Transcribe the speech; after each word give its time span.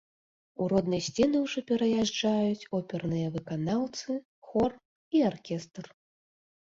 У 0.63 0.67
родныя 0.71 1.01
сцены 1.07 1.41
ўжо 1.45 1.59
пераязджаюць 1.71 2.67
оперныя 2.77 3.27
выканаўцы, 3.35 4.15
хор 4.49 4.71
і 5.19 5.23
аркестр. 5.29 5.85